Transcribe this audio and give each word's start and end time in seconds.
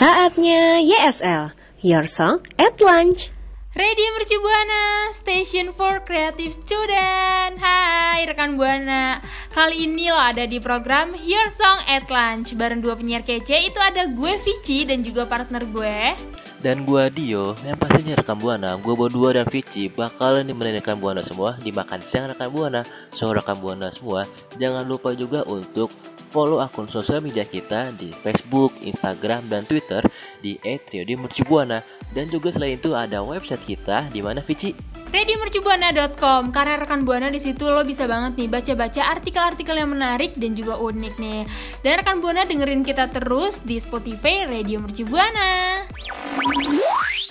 Saatnya 0.00 0.80
YSL, 0.80 1.52
Your 1.84 2.08
Song 2.08 2.40
at 2.56 2.80
Lunch. 2.80 3.28
Radio 3.76 4.08
Mercu 4.16 4.40
Buana, 4.40 5.12
Station 5.12 5.76
for 5.76 6.00
Creative 6.08 6.56
Student. 6.56 7.60
Hai 7.60 8.24
rekan 8.24 8.56
Buana. 8.56 9.20
Kali 9.52 9.84
ini 9.84 10.08
lo 10.08 10.16
ada 10.16 10.48
di 10.48 10.56
program 10.56 11.12
Your 11.20 11.52
Song 11.52 11.84
at 11.84 12.08
Lunch 12.08 12.56
bareng 12.56 12.80
dua 12.80 12.96
penyiar 12.96 13.28
kece. 13.28 13.60
Itu 13.60 13.76
ada 13.76 14.08
gue 14.08 14.40
Vici 14.40 14.88
dan 14.88 15.04
juga 15.04 15.28
partner 15.28 15.68
gue. 15.68 16.16
Dan 16.60 16.84
gua 16.84 17.08
Dio, 17.08 17.56
yang 17.64 17.80
pastinya 17.80 18.12
rekam 18.12 18.36
Buana, 18.36 18.76
gua 18.84 18.92
berdua 18.92 19.32
dan 19.32 19.48
Vici 19.48 19.88
bakalan 19.88 20.44
nemenin 20.44 20.76
rekan 20.76 21.00
Buana 21.00 21.24
semua 21.24 21.56
di 21.56 21.72
makan 21.72 22.04
siang 22.04 22.28
rekan 22.28 22.52
Buana. 22.52 22.84
So 23.16 23.32
rekan 23.32 23.56
Buana 23.64 23.88
semua, 23.88 24.28
jangan 24.60 24.84
lupa 24.84 25.16
juga 25.16 25.40
untuk 25.48 25.88
follow 26.28 26.60
akun 26.60 26.84
sosial 26.84 27.24
media 27.24 27.48
kita 27.48 27.96
di 27.96 28.12
Facebook, 28.12 28.76
Instagram, 28.84 29.40
dan 29.48 29.64
Twitter 29.64 30.04
di 30.44 30.60
@radiomercubuana. 30.60 31.80
Dan 32.12 32.28
juga 32.28 32.52
selain 32.52 32.76
itu 32.76 32.92
ada 32.92 33.24
website 33.24 33.64
kita 33.64 34.12
di 34.12 34.20
mana 34.20 34.44
Vici 34.44 35.00
radiomercubuana.com 35.10 36.54
karena 36.54 36.78
rekan 36.78 37.02
buana 37.02 37.26
di 37.34 37.42
situ 37.42 37.66
lo 37.66 37.82
bisa 37.82 38.06
banget 38.06 38.38
nih 38.38 38.46
baca-baca 38.46 39.10
artikel-artikel 39.10 39.74
yang 39.74 39.90
menarik 39.90 40.38
dan 40.38 40.54
juga 40.54 40.78
unik 40.78 41.14
nih. 41.18 41.42
Dan 41.82 41.92
rekan 41.98 42.22
buana 42.22 42.46
dengerin 42.46 42.86
kita 42.86 43.10
terus 43.10 43.58
di 43.66 43.82
Spotify 43.82 44.46
Radio 44.46 44.78
Mercu 44.78 45.02
Buana. 45.10 45.89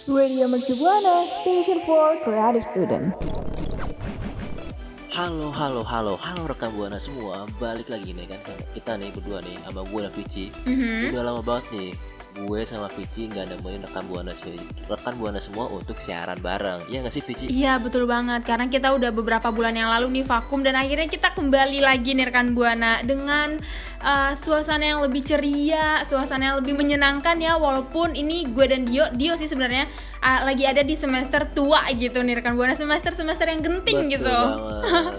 Radio 0.10 0.50
Mercu 0.50 0.74
Buana, 0.74 1.22
Station 1.30 1.86
for 1.86 2.18
Creative 2.26 2.66
Student. 2.66 3.14
Halo, 5.14 5.54
halo, 5.54 5.86
halo, 5.86 6.18
halo 6.18 6.42
rekan 6.50 6.74
Buana 6.74 6.98
semua. 6.98 7.46
Balik 7.62 7.94
lagi 7.94 8.18
nih 8.18 8.26
kan 8.26 8.42
kita 8.74 8.98
nih 8.98 9.14
berdua 9.14 9.38
nih 9.46 9.62
sama 9.62 9.86
gue 9.86 10.00
dan 10.02 10.14
Vici. 10.18 10.46
Mhm. 10.66 11.14
Udah 11.14 11.24
lama 11.30 11.42
banget 11.46 11.66
nih 11.78 11.90
gue 12.30 12.62
sama 12.64 12.88
Vici 12.94 13.26
nggak 13.26 13.58
nemuin 13.58 13.82
rekan 13.90 14.06
Buana 14.06 14.34
sih 14.38 14.56
rekan 14.86 15.18
Buana 15.18 15.42
semua 15.42 15.66
untuk 15.74 15.98
siaran 15.98 16.38
bareng 16.40 16.86
Iya 16.88 17.02
nggak 17.04 17.14
sih 17.14 17.24
Vici? 17.26 17.46
Iya 17.50 17.82
betul 17.82 18.06
banget 18.06 18.46
karena 18.46 18.70
kita 18.70 18.94
udah 18.94 19.10
beberapa 19.10 19.50
bulan 19.50 19.74
yang 19.74 19.90
lalu 19.90 20.22
nih 20.22 20.26
vakum 20.30 20.62
dan 20.62 20.78
akhirnya 20.78 21.10
kita 21.10 21.34
kembali 21.34 21.82
lagi 21.82 22.14
nih 22.14 22.30
rekan 22.30 22.54
buana 22.54 23.02
dengan 23.02 23.58
uh, 24.06 24.32
suasana 24.38 24.86
yang 24.86 25.00
lebih 25.02 25.26
ceria, 25.26 26.06
suasana 26.06 26.54
yang 26.54 26.58
lebih 26.62 26.78
menyenangkan 26.78 27.36
ya 27.42 27.58
walaupun 27.58 28.14
ini 28.14 28.46
gue 28.48 28.66
dan 28.70 28.86
Dio 28.86 29.10
Dio 29.18 29.34
sih 29.34 29.50
sebenarnya 29.50 29.90
uh, 30.22 30.46
lagi 30.46 30.64
ada 30.70 30.86
di 30.86 30.94
semester 30.94 31.50
tua 31.52 31.82
gitu 31.98 32.22
nih 32.22 32.40
rekan 32.40 32.54
buana 32.54 32.78
semester 32.78 33.12
semester 33.12 33.50
yang 33.50 33.60
genting 33.60 34.08
Betul 34.08 34.14
gitu. 34.16 34.38
banget. 34.38 35.14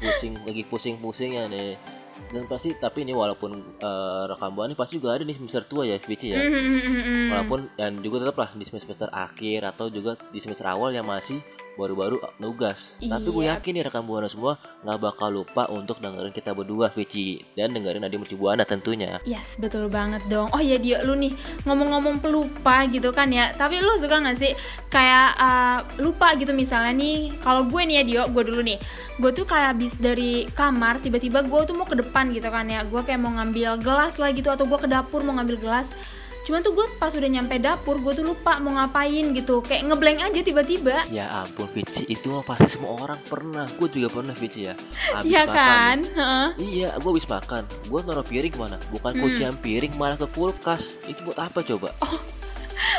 Pusing 0.00 0.34
lagi 0.48 0.62
pusing-pusingnya 0.64 1.44
nih. 1.52 1.99
Dan 2.30 2.46
pasti 2.46 2.70
tapi 2.78 3.02
ini 3.02 3.10
walaupun 3.10 3.50
eh, 3.82 4.22
rekan 4.30 4.54
buana 4.54 4.70
ini 4.70 4.78
pasti 4.78 5.02
juga 5.02 5.18
ada 5.18 5.26
nih 5.26 5.36
semester 5.36 5.66
tua 5.66 5.82
ya 5.86 5.98
Vici 5.98 6.30
ya. 6.30 6.38
Mhm, 6.38 6.54
mhm, 6.54 6.80
mhm. 6.86 7.28
Walaupun 7.34 7.60
dan 7.74 7.92
juga 7.98 8.22
tetaplah 8.22 8.50
di 8.54 8.64
semester 8.64 9.10
akhir 9.10 9.66
atau 9.66 9.90
juga 9.90 10.14
di 10.30 10.38
semester 10.38 10.66
awal 10.70 10.94
yang 10.94 11.06
masih 11.06 11.42
baru-baru 11.74 12.18
nugas. 12.38 12.94
Tapi 12.98 13.28
gue 13.28 13.44
Iya. 13.46 13.58
yakin 13.58 13.72
nih 13.76 13.84
rekan 13.86 14.04
buana 14.04 14.26
semua 14.26 14.56
nggak 14.82 14.98
bakal 15.00 15.28
lupa 15.30 15.66
untuk 15.70 15.98
dengerin 15.98 16.30
kita 16.30 16.50
berdua 16.52 16.90
Vici 16.90 17.42
dan 17.54 17.70
dengerin 17.70 18.02
Adi 18.02 18.16
Mercu 18.16 18.34
Buana 18.34 18.62
tentunya. 18.64 19.18
Yes, 19.22 19.56
betul 19.56 19.86
banget 19.88 20.20
dong. 20.26 20.50
Oh 20.50 20.60
ya 20.60 20.76
Dio, 20.76 21.00
lu 21.06 21.14
nih 21.14 21.32
ngomong-ngomong 21.64 22.18
pelupa 22.18 22.84
gitu 22.86 23.10
kan 23.10 23.30
ya. 23.30 23.52
Tapi 23.54 23.78
lu 23.78 23.94
suka 23.96 24.20
gak 24.20 24.36
sih 24.36 24.52
kayak 24.88 25.28
uh, 25.38 25.78
lupa 26.02 26.34
gitu 26.36 26.50
misalnya 26.52 26.92
nih. 26.94 27.34
Kalau 27.40 27.64
gue 27.66 27.82
nih 27.84 27.96
ya 28.00 28.04
Dio, 28.04 28.22
gue 28.28 28.42
dulu 28.44 28.60
nih. 28.60 28.78
Gue 29.20 29.30
tuh 29.32 29.44
kayak 29.44 29.76
habis 29.76 29.92
dari 30.00 30.48
kamar, 30.52 31.00
tiba-tiba 31.00 31.44
gue 31.44 31.60
tuh 31.64 31.76
mau 31.76 31.84
ke 31.84 31.96
depan 31.96 32.32
gitu 32.32 32.48
kan 32.48 32.64
ya. 32.66 32.84
Gue 32.84 33.00
kayak 33.04 33.20
mau 33.20 33.32
ngambil 33.32 33.80
gelas 33.80 34.16
lah 34.16 34.32
gitu 34.32 34.48
atau 34.48 34.64
gue 34.64 34.78
ke 34.80 34.88
dapur 34.88 35.20
mau 35.20 35.36
ngambil 35.36 35.60
gelas. 35.60 35.92
Cuman 36.40 36.60
tuh 36.60 36.72
gue 36.72 36.86
pas 36.96 37.12
udah 37.12 37.30
nyampe 37.30 37.54
dapur, 37.56 38.00
gue 38.00 38.12
tuh 38.12 38.24
lupa 38.24 38.56
mau 38.58 38.74
ngapain 38.74 39.32
gitu. 39.32 39.60
Kayak 39.60 39.92
ngeblank 39.92 40.18
aja 40.24 40.40
tiba-tiba. 40.40 41.04
Ya 41.08 41.28
ampun 41.30 41.68
Vici 41.70 42.08
itu 42.08 42.30
pasti 42.42 42.66
semua 42.66 42.96
orang 42.98 43.20
pernah. 43.28 43.68
Gue 43.76 43.88
juga 43.88 44.08
pernah 44.10 44.34
Vici 44.34 44.66
ya. 44.66 44.74
Habis 45.12 45.28
Iya 45.28 45.42
makan 45.44 45.98
kan? 46.10 46.48
Iya, 46.56 46.88
gue 46.96 47.10
habis 47.12 47.28
makan. 47.28 47.62
Gue 47.86 48.00
naruh 48.02 48.26
piring 48.26 48.52
ke 48.52 48.58
mana? 48.58 48.76
Bukan 48.90 49.12
Hmm. 49.14 49.20
kuncian 49.22 49.54
piring, 49.60 49.92
malah 50.00 50.16
ke 50.16 50.28
kulkas. 50.32 50.96
Itu 51.04 51.22
buat 51.28 51.38
apa 51.38 51.60
coba? 51.60 51.92
Oh 52.02 52.18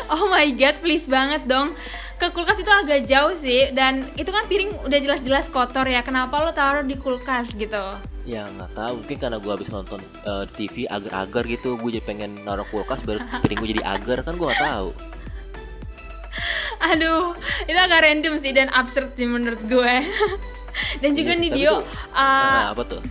my 0.09 0.49
god, 0.51 0.75
please 0.79 1.05
banget 1.05 1.45
dong. 1.45 1.73
Ke 2.15 2.29
kulkas 2.29 2.61
itu 2.61 2.69
agak 2.69 3.09
jauh 3.09 3.33
sih 3.33 3.73
dan 3.73 4.05
itu 4.13 4.29
kan 4.29 4.45
piring 4.45 4.77
udah 4.83 4.99
jelas-jelas 4.99 5.49
kotor 5.49 5.85
ya. 5.85 6.01
Kenapa 6.01 6.37
lo 6.37 6.51
taruh 6.51 6.81
di 6.81 6.93
kulkas 6.93 7.49
gitu? 7.51 7.81
Ya 8.23 8.45
nggak 8.47 8.71
tahu. 8.71 8.93
Mungkin 9.01 9.17
karena 9.17 9.37
gue 9.37 9.51
habis 9.51 9.69
nonton 9.69 9.97
eh, 10.23 10.45
TV 10.47 10.85
agar-agar 10.85 11.43
gitu. 11.47 11.75
Gue 11.75 11.89
jadi 11.91 12.05
pengen 12.05 12.37
naruh 12.39 12.65
kulkas 12.67 13.01
biar 13.01 13.19
piring 13.41 13.57
gue 13.59 13.69
jadi 13.73 13.83
agar 13.87 14.21
kan 14.21 14.37
gue 14.37 14.45
nggak 14.45 14.61
tahu. 14.63 14.89
Aduh, 16.83 17.37
itu 17.63 17.77
agak 17.77 18.01
random 18.01 18.37
sih 18.37 18.51
dan 18.51 18.69
absurd 18.71 19.13
sih 19.13 19.25
menurut 19.25 19.61
gue. 19.63 19.95
dan 21.01 21.11
juga 21.13 21.33
Iya, 21.33 21.41
nih 21.41 21.49
Dio, 21.51 21.73
tuh- 21.75 21.85
uh, 22.11 22.57
Nah, 22.57 22.69
apa 22.71 22.83
tuh? 22.85 23.01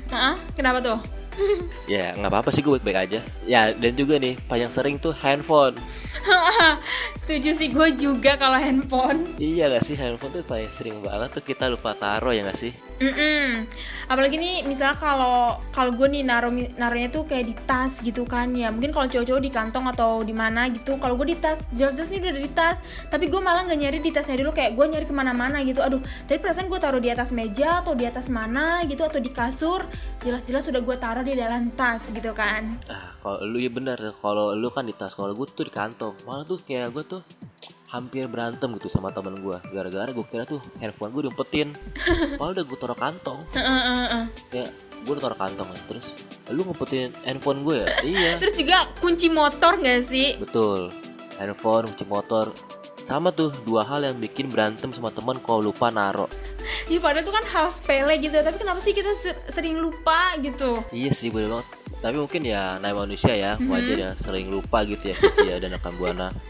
kenapa 0.54 0.78
tuh? 0.80 0.98
Ya 1.86 2.12
nggak 2.14 2.30
apa-apa 2.30 2.50
sih 2.50 2.60
gue 2.60 2.76
baik-baik 2.76 2.98
aja. 3.00 3.18
Ya 3.42 3.70
dan 3.72 3.94
juga 3.94 4.18
nih 4.18 4.38
paling 4.44 4.68
sering 4.68 4.96
tuh 4.96 5.14
handphone. 5.16 5.74
Setuju 7.24 7.50
sih 7.56 7.68
gue 7.70 7.88
juga 7.94 8.34
kalau 8.34 8.58
handphone. 8.58 9.38
Iya 9.38 9.70
gak 9.70 9.86
sih 9.86 9.96
handphone 9.96 10.34
tuh 10.34 10.44
paling 10.44 10.70
sering 10.74 10.98
banget 11.00 11.30
tuh 11.38 11.44
kita 11.46 11.70
lupa 11.70 11.94
taruh 11.94 12.34
ya 12.34 12.42
gak 12.42 12.58
sih? 12.58 12.72
Mm-mm. 13.00 13.64
Apalagi 14.10 14.36
nih 14.36 14.66
misalnya 14.66 14.98
kalau 14.98 15.62
kalau 15.70 15.94
gue 15.94 16.10
nih 16.10 16.26
naruh 16.26 16.50
naruhnya 16.74 17.08
tuh 17.08 17.22
kayak 17.24 17.46
di 17.46 17.54
tas 17.54 18.02
gitu 18.02 18.26
kan 18.26 18.50
ya. 18.50 18.74
Mungkin 18.74 18.90
kalau 18.90 19.06
cowok-cowok 19.06 19.42
di 19.42 19.50
kantong 19.54 19.86
atau 19.94 20.26
di 20.26 20.34
mana 20.34 20.66
gitu. 20.74 20.98
Kalau 20.98 21.14
gue 21.14 21.30
di 21.30 21.38
tas, 21.38 21.62
jelas-jelas 21.70 22.10
nih 22.10 22.18
udah 22.18 22.32
di 22.34 22.50
tas. 22.50 22.76
Tapi 23.06 23.30
gue 23.30 23.38
malah 23.38 23.62
nggak 23.70 23.78
nyari 23.78 23.98
di 24.02 24.10
tasnya 24.10 24.42
dulu 24.42 24.50
kayak 24.50 24.74
gue 24.74 24.84
nyari 24.90 25.06
ke 25.06 25.14
mana-mana 25.14 25.62
gitu. 25.62 25.80
Aduh, 25.80 26.02
tadi 26.26 26.42
perasaan 26.42 26.66
gue 26.66 26.80
taruh 26.82 26.98
di 26.98 27.10
atas 27.14 27.30
meja 27.30 27.86
atau 27.86 27.94
di 27.94 28.04
atas 28.04 28.26
mana 28.26 28.82
gitu 28.90 29.06
atau 29.06 29.22
di 29.22 29.30
kasur. 29.30 29.86
Jelas-jelas 30.26 30.66
sudah 30.66 30.82
gue 30.82 30.96
taruh 30.98 31.22
di 31.22 31.38
dalam 31.38 31.70
tas 31.78 32.10
gitu 32.10 32.34
kan. 32.34 32.66
Ah, 32.90 33.09
kalau 33.20 33.38
lu 33.44 33.58
ya 33.60 33.68
bener. 33.68 33.98
Kalau 34.18 34.52
lu 34.52 34.68
kan 34.68 34.84
di 34.84 34.92
tas, 34.92 35.12
kalau 35.12 35.32
gue 35.32 35.46
tuh 35.46 35.64
di 35.64 35.72
kantong. 35.72 36.16
Malah 36.24 36.44
tuh 36.44 36.58
kayak 36.60 36.92
gue 36.92 37.04
tuh 37.04 37.20
hampir 37.90 38.24
berantem 38.30 38.70
gitu 38.78 38.86
sama 38.86 39.10
temen 39.10 39.34
gue 39.42 39.56
gara-gara 39.74 40.06
gue 40.06 40.24
kira 40.30 40.46
tuh 40.46 40.62
handphone 40.78 41.10
gue 41.10 41.22
diumpetin. 41.26 41.68
Padahal 42.38 42.54
udah 42.56 42.64
gue 42.64 42.78
taruh 42.78 42.98
kantong. 42.98 43.38
Kayak 44.48 44.70
gue 45.00 45.12
udah 45.12 45.24
taruh 45.26 45.38
kantong 45.38 45.68
terus 45.88 46.06
lu 46.50 46.66
ngumpetin 46.66 47.14
handphone 47.22 47.62
gue 47.62 47.78
ya? 47.78 47.88
Iya. 48.02 48.30
Terus 48.42 48.54
juga 48.58 48.90
kunci 48.98 49.30
motor 49.30 49.78
gak 49.78 50.02
sih? 50.02 50.34
betul. 50.42 50.90
Handphone 51.38 51.94
kunci 51.94 52.04
motor. 52.10 52.50
Sama 53.06 53.30
tuh 53.30 53.50
dua 53.66 53.82
hal 53.82 54.06
yang 54.06 54.18
bikin 54.18 54.50
berantem 54.50 54.90
sama 54.90 55.10
teman 55.10 55.38
kalau 55.42 55.70
lupa 55.70 55.90
naro. 55.90 56.26
Ya 56.90 56.98
padahal 56.98 57.22
itu 57.22 57.30
kan 57.30 57.46
hal 57.46 57.66
sepele 57.70 58.18
gitu 58.18 58.34
tapi 58.34 58.58
kenapa 58.58 58.82
sih 58.82 58.90
kita 58.90 59.14
ser- 59.14 59.38
sering 59.46 59.78
lupa 59.78 60.34
gitu? 60.42 60.82
Iya 60.90 61.14
sih 61.14 61.30
bener 61.30 61.54
banget. 61.54 61.66
Tapi 62.00 62.16
mungkin 62.16 62.42
ya 62.42 62.76
namanya 62.76 63.04
manusia 63.04 63.32
ya 63.32 63.52
Mhm. 63.54 63.68
wajar 63.68 63.96
ya 63.96 64.10
sering 64.18 64.48
lupa 64.48 64.82
gitu 64.82 65.12
ya 65.12 65.16
ya 65.44 65.56
dan 65.56 65.70
rekan 65.70 65.94
buana. 65.96 66.28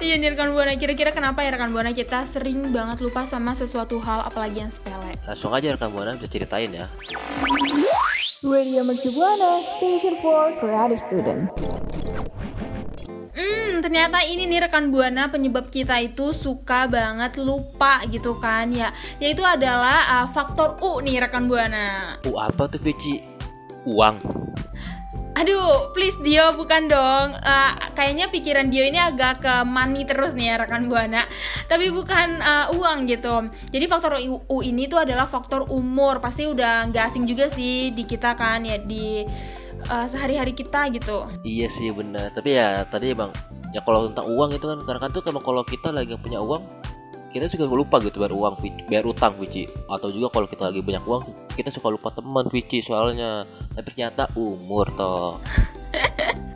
Iya 0.00 0.18
nih 0.18 0.32
rekan 0.32 0.50
buana 0.50 0.74
kira-kira 0.74 1.12
kenapa 1.12 1.44
ya 1.44 1.52
rekan 1.52 1.70
buana 1.70 1.92
kita 1.92 2.24
sering 2.24 2.72
banget 2.72 2.98
lupa 2.98 3.22
sama 3.22 3.52
sesuatu 3.52 4.00
hal 4.00 4.24
apalagi 4.24 4.58
yang 4.58 4.72
sepele 4.72 5.14
Langsung 5.22 5.52
aja 5.52 5.70
rekan 5.70 5.92
buana 5.92 6.16
bisa 6.16 6.26
ceritain 6.26 6.72
ya. 6.72 6.90
Radio 8.42 8.82
Mercu 8.82 9.14
Buana 9.14 9.62
Station 9.62 10.18
for 10.18 10.50
Creative 10.58 10.98
Student. 10.98 11.46
Hmm, 13.32 13.80
ternyata 13.80 14.20
ini 14.20 14.44
nih 14.44 14.66
rekan 14.66 14.90
buana 14.90 15.30
penyebab 15.30 15.70
kita 15.70 15.96
itu 15.98 16.34
suka 16.34 16.84
banget 16.84 17.38
lupa 17.38 18.02
gitu 18.10 18.34
kan 18.36 18.68
ya. 18.68 18.90
Yaitu 19.16 19.40
adalah 19.40 20.20
uh, 20.20 20.26
faktor 20.26 20.82
U 20.82 20.98
nih 20.98 21.22
rekan 21.22 21.46
buana. 21.46 22.18
Uh 22.20 22.36
apa 22.36 22.66
tuh 22.66 22.76
Vici? 22.76 23.22
Uang. 23.86 24.22
Aduh, 25.32 25.90
please 25.90 26.20
Dio 26.22 26.54
bukan 26.54 26.86
dong. 26.86 27.34
Uh, 27.34 27.72
kayaknya 27.98 28.30
pikiran 28.30 28.70
Dio 28.70 28.84
ini 28.86 29.00
agak 29.00 29.42
ke 29.42 29.54
money 29.66 30.06
terus 30.06 30.36
nih 30.38 30.54
ya 30.54 30.56
rekan 30.60 30.86
buana. 30.86 31.26
Tapi 31.66 31.90
bukan 31.90 32.38
uh, 32.38 32.70
uang 32.76 33.10
gitu. 33.10 33.50
Jadi 33.72 33.84
faktor 33.90 34.22
U, 34.22 34.62
ini 34.62 34.86
tuh 34.86 35.02
adalah 35.02 35.26
faktor 35.26 35.66
umur. 35.72 36.22
Pasti 36.22 36.46
udah 36.46 36.86
nggak 36.92 37.10
asing 37.10 37.24
juga 37.26 37.50
sih 37.50 37.90
di 37.90 38.04
kita 38.06 38.38
kan 38.38 38.62
ya 38.62 38.78
di 38.78 39.26
uh, 39.90 40.06
sehari-hari 40.06 40.54
kita 40.54 40.92
gitu. 40.94 41.26
Iya 41.42 41.66
sih 41.74 41.90
benar. 41.90 42.30
Tapi 42.36 42.54
ya 42.54 42.86
tadi 42.86 43.10
bang, 43.10 43.32
ya 43.74 43.82
kalau 43.82 44.12
tentang 44.12 44.30
uang 44.30 44.50
itu 44.54 44.66
kan 44.68 44.78
karena 44.84 45.00
kan 45.00 45.10
tuh 45.10 45.22
kalau 45.26 45.64
kita 45.66 45.90
lagi 45.90 46.14
punya 46.22 46.38
uang, 46.38 46.62
kita 47.32 47.48
juga 47.48 47.64
lupa 47.72 47.96
gitu 48.04 48.20
bayar 48.20 48.36
uang, 48.36 48.54
bayar 48.86 49.04
utang 49.08 49.32
Vici. 49.40 49.64
Atau 49.88 50.12
juga 50.12 50.28
kalau 50.28 50.46
kita 50.46 50.68
lagi 50.68 50.84
banyak 50.84 51.04
uang, 51.08 51.22
kita 51.56 51.72
suka 51.72 51.88
lupa 51.88 52.12
teman 52.12 52.46
Vici 52.52 52.84
soalnya. 52.84 53.42
Tapi 53.72 53.88
ternyata 53.96 54.28
umur 54.36 54.86
toh. 54.92 55.40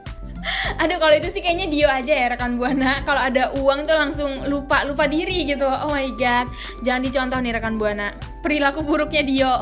Aduh 0.76 1.00
kalau 1.00 1.14
itu 1.16 1.32
sih 1.32 1.42
kayaknya 1.42 1.66
Dio 1.72 1.88
aja 1.88 2.12
ya 2.12 2.26
rekan 2.28 2.60
buana. 2.60 3.02
Kalau 3.02 3.18
ada 3.18 3.50
uang 3.56 3.88
tuh 3.88 3.96
langsung 3.96 4.30
lupa 4.46 4.84
lupa 4.84 5.08
diri 5.08 5.48
gitu. 5.48 5.64
Oh 5.64 5.90
my 5.90 6.12
god, 6.14 6.46
jangan 6.84 7.02
dicontoh 7.02 7.38
nih 7.40 7.56
rekan 7.56 7.80
buana. 7.80 8.12
Perilaku 8.44 8.84
buruknya 8.84 9.24
Dio. 9.24 9.54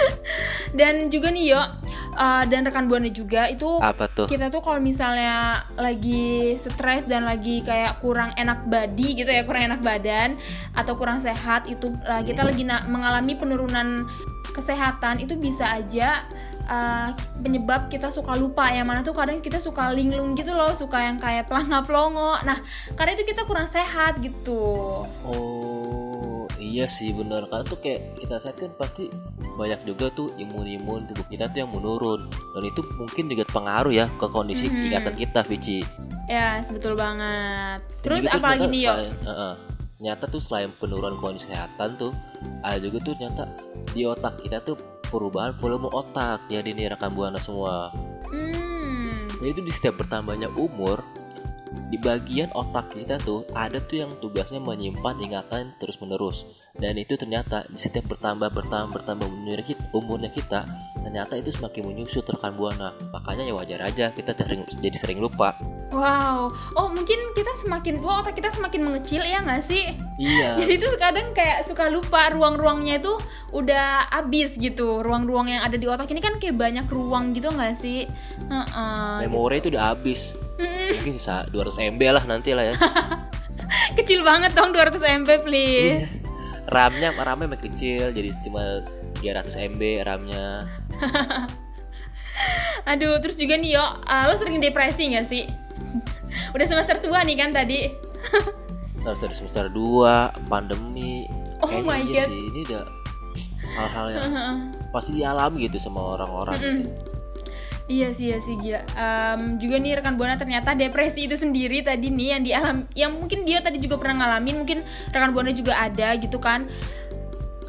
dan 0.78 1.12
juga 1.12 1.28
nih 1.34 1.52
yo, 1.52 1.62
uh, 2.16 2.44
dan 2.46 2.66
rekan 2.66 2.86
buana 2.90 3.10
juga 3.10 3.46
itu 3.50 3.78
Apa 3.78 4.06
tuh? 4.10 4.26
kita 4.26 4.48
tuh 4.48 4.62
kalau 4.62 4.80
misalnya 4.82 5.62
lagi 5.76 6.56
stres 6.58 7.06
dan 7.06 7.26
lagi 7.26 7.62
kayak 7.62 7.98
kurang 8.02 8.34
enak 8.34 8.66
body 8.66 9.22
gitu 9.22 9.30
ya 9.30 9.42
kurang 9.44 9.70
enak 9.70 9.80
badan 9.82 10.38
atau 10.74 10.94
kurang 10.96 11.18
sehat 11.22 11.66
itu 11.70 11.92
uh, 12.06 12.22
kita 12.22 12.42
lagi 12.46 12.66
na- 12.66 12.86
mengalami 12.86 13.36
penurunan 13.36 14.06
kesehatan 14.50 15.22
itu 15.22 15.38
bisa 15.38 15.62
aja 15.68 16.26
uh, 16.66 17.14
penyebab 17.38 17.86
kita 17.86 18.10
suka 18.10 18.34
lupa. 18.34 18.66
Yang 18.70 18.86
mana 18.86 19.00
tuh 19.06 19.14
kadang 19.14 19.38
kita 19.38 19.62
suka 19.62 19.94
linglung 19.94 20.34
gitu 20.34 20.50
loh 20.54 20.74
suka 20.74 21.06
yang 21.06 21.16
kayak 21.22 21.46
pelangap 21.46 21.86
pelongo 21.86 22.34
nah 22.42 22.58
karena 22.98 23.14
itu 23.14 23.24
kita 23.30 23.46
kurang 23.46 23.70
sehat 23.70 24.18
gitu. 24.18 25.06
Oh 25.22 25.79
iya 26.70 26.86
sih 26.86 27.10
benar 27.10 27.50
kan 27.50 27.66
tuh 27.66 27.74
kayak 27.76 28.14
kita 28.14 28.38
sehat 28.38 28.54
kan 28.56 28.70
pasti 28.78 29.10
banyak 29.58 29.82
juga 29.82 30.06
tuh 30.14 30.30
imun-imun 30.38 31.10
tubuh 31.10 31.26
kita 31.26 31.50
tuh 31.50 31.66
yang 31.66 31.70
menurun 31.74 32.30
dan 32.30 32.62
itu 32.62 32.80
mungkin 32.94 33.24
juga 33.26 33.44
pengaruh 33.50 33.90
ya 33.90 34.06
ke 34.14 34.26
kondisi 34.30 34.70
Mhm. 34.70 34.86
ingatan 34.88 35.14
kita 35.18 35.40
Vici. 35.42 35.78
ya 36.30 36.62
betul 36.62 36.94
banget 36.94 37.82
terus 38.06 38.22
tuh 38.22 38.38
apalagi 38.38 38.66
nih 38.70 38.80
yo. 38.86 38.94
Ternyata 40.00 40.32
tuh 40.32 40.40
selain 40.40 40.72
penurunan 40.80 41.12
kondisi 41.20 41.44
kesehatan 41.44 42.00
tuh 42.00 42.08
ada 42.64 42.80
juga 42.80 43.04
tuh 43.04 43.12
ternyata 43.20 43.44
di 43.92 44.08
otak 44.08 44.40
kita 44.40 44.64
tuh 44.64 44.72
perubahan 45.04 45.52
volume 45.60 45.92
otak 45.92 46.40
ya 46.48 46.64
ini 46.64 46.88
rekan 46.88 47.12
buana 47.12 47.36
semua. 47.36 47.92
hmm 48.32 49.28
Jadi 49.40 49.50
itu 49.50 49.60
di 49.60 49.72
setiap 49.72 50.00
bertambahnya 50.00 50.48
umur 50.56 51.04
di 51.90 51.98
bagian 51.98 52.50
otak 52.54 52.94
kita 52.94 53.18
tuh 53.22 53.46
ada 53.54 53.78
tuh 53.86 54.02
yang 54.02 54.10
tugasnya 54.18 54.58
menyimpan 54.58 55.16
ingatan 55.22 55.74
terus 55.78 55.98
menerus 56.02 56.46
dan 56.78 56.94
itu 56.98 57.18
ternyata 57.18 57.66
di 57.66 57.78
setiap 57.78 58.06
bertambah 58.10 58.50
bertambah 58.54 58.94
bertambah 58.94 59.26
umurnya 59.26 59.64
kita, 59.66 59.82
umurnya 59.90 60.30
kita 60.30 60.62
ternyata 61.00 61.34
itu 61.34 61.50
semakin 61.50 61.82
menyusut 61.90 62.24
rekan 62.28 62.54
buana. 62.54 62.94
Makanya 63.10 63.48
ya 63.48 63.54
wajar 63.56 63.80
aja 63.82 64.06
kita 64.14 64.36
sering, 64.36 64.62
jadi 64.78 64.96
sering 65.00 65.18
lupa. 65.18 65.56
Wow. 65.90 66.52
Oh 66.78 66.88
mungkin 66.92 67.18
kita 67.34 67.50
semakin 67.58 67.98
tua 67.98 68.22
otak 68.22 68.38
kita 68.38 68.52
semakin 68.54 68.80
mengecil 68.86 69.22
ya 69.26 69.42
nggak 69.42 69.62
sih? 69.64 69.90
Iya. 70.20 70.54
Jadi 70.60 70.74
tuh 70.78 70.94
kadang 71.00 71.34
kayak 71.34 71.66
suka 71.66 71.90
lupa 71.90 72.30
ruang-ruangnya 72.30 73.02
itu 73.02 73.18
udah 73.50 74.06
abis 74.22 74.54
gitu. 74.54 75.02
Ruang-ruang 75.02 75.50
yang 75.50 75.62
ada 75.66 75.74
di 75.74 75.86
otak 75.90 76.06
ini 76.14 76.22
kan 76.22 76.38
kayak 76.38 76.54
banyak 76.54 76.86
ruang 76.86 77.34
gitu 77.34 77.50
nggak 77.50 77.74
sih? 77.74 78.06
Heeh. 78.50 79.26
memori 79.26 79.62
itu 79.62 79.68
udah 79.74 79.94
habis 79.94 80.20
Mungkin 80.60 81.14
bisa 81.16 81.44
200 81.48 81.94
MB 81.94 82.02
lah 82.10 82.24
nanti 82.24 82.50
lah 82.52 82.64
ya 82.64 82.74
Kecil 83.98 84.20
banget 84.20 84.52
dong 84.52 84.70
200 84.70 84.96
MB 85.22 85.28
please. 85.42 86.18
RAM-nya 86.66 87.10
RAM-nya 87.12 87.48
makin 87.48 87.66
kecil 87.68 88.10
jadi 88.10 88.30
cuma 88.42 88.84
300 89.18 89.74
MB 89.74 89.82
RAM-nya 90.02 90.44
Aduh, 92.86 93.20
terus 93.20 93.36
juga 93.36 93.54
nih 93.54 93.76
yo, 93.76 93.84
uh, 93.84 94.24
lo 94.24 94.34
sering 94.34 94.56
depresi 94.58 95.12
nggak 95.12 95.26
sih? 95.26 95.44
udah 96.54 96.66
semester 96.66 96.96
tua 96.98 97.20
nih 97.20 97.36
kan 97.36 97.50
tadi. 97.50 97.90
semester 98.96 99.28
semester 99.32 99.64
2 99.68 100.46
pandemi 100.46 101.24
Oh 101.60 101.68
Kayaknya 101.68 101.84
my 101.84 102.00
iya 102.02 102.24
God. 102.24 102.28
sih 102.30 102.40
ini 102.46 102.60
udah 102.66 102.84
hal-hal 103.70 104.06
yang 104.10 104.24
pasti 104.90 105.10
dialami 105.14 105.56
gitu 105.64 105.76
sama 105.78 106.16
orang-orang 106.16 106.56
Mm-mm. 106.56 106.76
gitu. 106.80 106.90
Iya 107.90 108.14
sih, 108.14 108.30
iya 108.30 108.38
sih 108.38 108.54
gila. 108.54 108.86
Em, 108.94 109.58
juga 109.58 109.82
nih 109.82 109.98
rekan 109.98 110.14
buana 110.14 110.38
ternyata 110.38 110.78
depresi 110.78 111.26
itu 111.26 111.34
sendiri 111.34 111.82
tadi 111.82 112.06
nih 112.06 112.38
yang 112.38 112.42
dialam, 112.46 112.76
yang 112.94 113.10
mungkin 113.18 113.42
dia 113.42 113.58
tadi 113.58 113.82
juga 113.82 113.98
pernah 113.98 114.22
ngalamin, 114.22 114.62
mungkin 114.62 114.78
rekan 115.10 115.34
buana 115.34 115.50
juga 115.50 115.74
ada 115.74 116.14
gitu 116.14 116.38
kan. 116.38 116.70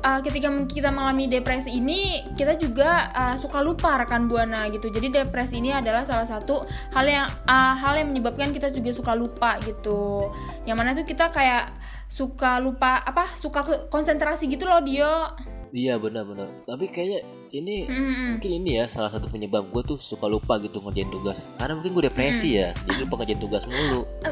Eh, 0.01 0.19
ketika 0.25 0.49
kita 0.69 0.89
mengalami 0.93 1.25
depresi 1.25 1.73
ini, 1.73 2.21
kita 2.37 2.53
juga 2.53 3.09
eh, 3.17 3.35
suka 3.37 3.65
lupa 3.65 3.97
rekan 3.97 4.29
buana 4.29 4.69
gitu. 4.69 4.93
Jadi 4.93 5.09
depresi 5.09 5.57
ini 5.57 5.73
adalah 5.73 6.05
salah 6.05 6.29
satu 6.29 6.61
hal 6.93 7.05
yang 7.09 7.25
eh, 7.25 7.73
hal 7.81 7.93
yang 7.97 8.13
menyebabkan 8.13 8.53
kita 8.53 8.69
juga 8.69 8.93
suka 8.93 9.17
lupa 9.17 9.57
gitu. 9.65 10.29
Yang 10.69 10.77
mana 10.77 10.89
tuh 10.93 11.05
kita 11.05 11.33
kayak 11.33 11.73
suka 12.09 12.61
lupa 12.61 13.01
apa? 13.01 13.25
Suka 13.37 13.65
konsentrasi 13.89 14.45
gitu 14.53 14.69
loh 14.69 14.85
dia. 14.85 15.33
Iya 15.71 15.95
benar-benar. 15.95 16.51
Tapi 16.67 16.91
kayaknya 16.91 17.23
ini 17.55 17.87
Mm-mm. 17.87 18.35
mungkin 18.35 18.51
ini 18.63 18.83
ya 18.83 18.85
salah 18.91 19.11
satu 19.11 19.31
penyebab 19.31 19.71
gue 19.71 19.83
tuh 19.87 19.97
suka 19.99 20.27
lupa 20.27 20.59
gitu 20.59 20.83
ngerjain 20.83 21.07
tugas. 21.07 21.39
Karena 21.55 21.79
mungkin 21.79 21.91
gue 21.95 22.03
depresi 22.11 22.59
ya, 22.59 22.75
jadi 22.87 23.07
lupa 23.07 23.23
ngerjain 23.23 23.41
tugas 23.41 23.63
mulu. 23.67 24.03